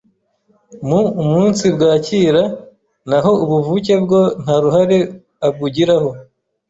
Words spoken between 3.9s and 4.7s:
bwo nta